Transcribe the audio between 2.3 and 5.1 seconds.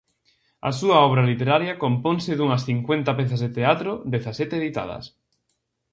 dunhas cincuenta pezas de teatro, dezasete editadas.